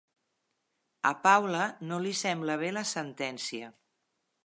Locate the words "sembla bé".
2.25-2.75